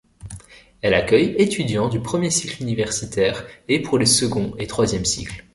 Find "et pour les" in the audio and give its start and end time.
3.67-4.07